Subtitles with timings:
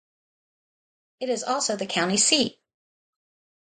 [1.19, 2.59] It is also the county seat.